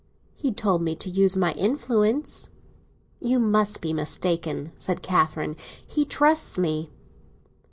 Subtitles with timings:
[0.35, 2.49] "He told me to use my influence."
[3.19, 5.55] "You must be mistaken," said Catherine.
[5.85, 6.89] "He trusts me."